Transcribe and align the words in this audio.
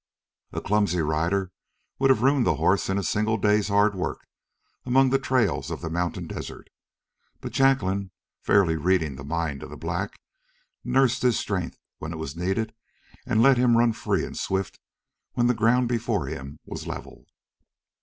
A 0.51 0.61
clumsy 0.61 0.99
rider 1.03 1.51
would 1.99 2.09
have 2.09 2.23
ruined 2.23 2.47
the 2.47 2.55
horse 2.55 2.89
in 2.89 2.97
a 2.97 3.03
single 3.03 3.37
day's 3.37 3.67
hard 3.67 3.93
work 3.93 4.25
among 4.83 5.11
the 5.11 5.19
trails 5.19 5.69
of 5.69 5.81
the 5.81 5.91
mountain 5.91 6.25
desert, 6.25 6.71
but 7.39 7.51
Jacqueline, 7.51 8.09
fairly 8.41 8.75
reading 8.77 9.15
the 9.15 9.23
mind 9.23 9.61
of 9.61 9.69
the 9.69 9.77
black, 9.77 10.19
nursed 10.83 11.21
his 11.21 11.37
strength 11.37 11.77
when 11.99 12.13
it 12.13 12.17
was 12.17 12.35
needed 12.35 12.73
and 13.27 13.43
let 13.43 13.57
him 13.59 13.77
run 13.77 13.93
free 13.93 14.25
and 14.25 14.35
swift 14.35 14.79
when 15.33 15.45
the 15.45 15.53
ground 15.53 15.87
before 15.87 16.25
him 16.25 16.57
was 16.65 16.87
level. 16.87 17.25